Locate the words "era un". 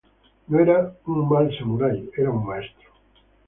0.63-1.21, 2.25-2.43